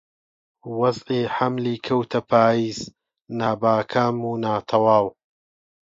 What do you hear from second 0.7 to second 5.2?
وەزعی حەملی کەوتە پاییز نابەکام و ناتەواو